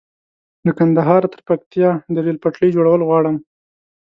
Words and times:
له 0.65 0.71
کندهاره 0.79 1.27
تر 1.33 1.41
پکتيا 1.49 1.89
د 2.13 2.15
ريل 2.25 2.37
پټلۍ 2.43 2.69
جوړول 2.75 3.01
غواړم 3.07 3.35